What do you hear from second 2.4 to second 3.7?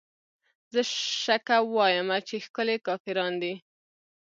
ښکلې کافران دي